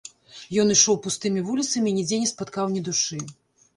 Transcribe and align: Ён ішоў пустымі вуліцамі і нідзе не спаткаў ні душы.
Ён 0.61 0.71
ішоў 0.75 0.97
пустымі 1.03 1.43
вуліцамі 1.49 1.87
і 1.93 1.93
нідзе 1.99 2.19
не 2.25 2.31
спаткаў 2.33 2.75
ні 2.77 2.81
душы. 2.89 3.21